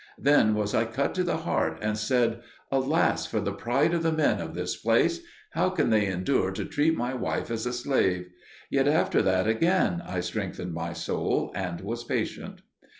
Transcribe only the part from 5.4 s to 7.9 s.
How can they endure to treat my wife as a